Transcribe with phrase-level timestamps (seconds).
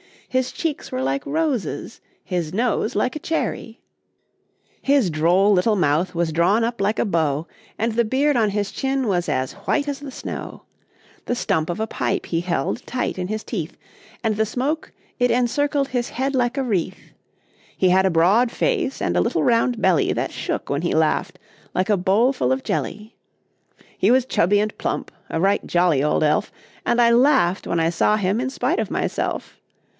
[0.27, 3.81] His cheeks were like roses, his nose like a cherry;
[4.81, 7.45] His droll little mouth was drawn up like a bow,
[7.77, 10.63] And the beard on his chin was as white as the snow;
[11.25, 13.77] The stump of a pipe he held tight in his teeth,
[14.23, 17.13] And the smoke, it encircled his head like a wreath.
[17.77, 21.37] He had a broad face, and a little round belly That shook when he laughed,
[21.75, 23.17] like a bowl full of jelly.
[23.97, 26.51] He was chubby and plump a right jolly old elf;
[26.87, 29.57] And I laughed when I saw him in spite of myself.